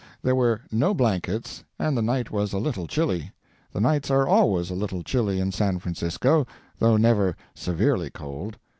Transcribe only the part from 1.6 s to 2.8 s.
and the night was a